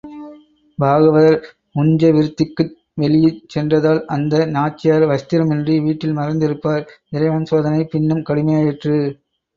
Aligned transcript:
பாகவதர் 0.79 1.35
உஞ்ச 1.81 2.09
விருத்திக்கு 2.15 2.63
வெளியில் 3.01 3.37
சென்றால் 3.47 4.01
அந்த 4.15 4.43
நாச்சியார் 4.55 5.05
வஸ்திரமின்றி 5.11 5.75
வீட்டில் 5.85 6.17
மறைந்திருப்பார், 6.19 6.83
இறைவன் 7.17 7.49
சோதனை 7.51 7.83
பின்னும் 7.93 8.25
கடுமையாயிற்று. 8.31 8.97